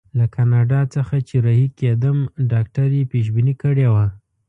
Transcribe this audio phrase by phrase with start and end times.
[0.17, 2.17] له کاناډا څخه چې رهي کېدم
[2.51, 4.05] ډاکټر یې پېشبیني کړې وه.